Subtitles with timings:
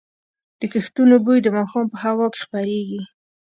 [0.59, 3.01] د کښتونو بوی د ماښام په هوا کې خپرېږي.